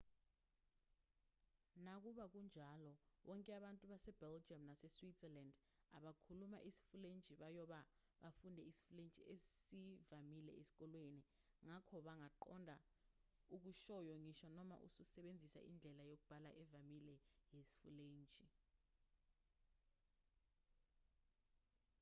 nakuba 1.85 2.23
kunjalo 2.33 2.91
bonke 3.25 3.51
abantu 3.59 3.83
base-belgium 3.91 4.61
nase-switzerland 4.65 5.53
abakhuluma 5.97 6.59
isifulentshi 6.69 7.33
bayobe 7.41 7.81
befunde 8.21 8.61
isifulentshi 8.71 9.21
esivamile 9.35 10.51
esikoleni 10.61 11.21
ngakho 11.67 11.95
bangaqonda 12.07 12.75
okushoyo 13.55 14.13
ngisho 14.23 14.47
noma 14.57 14.75
usebenzise 15.03 15.59
indlela 15.69 16.03
yokubala 16.11 16.49
evamile 16.61 17.15
yesifulentshi 17.55 18.43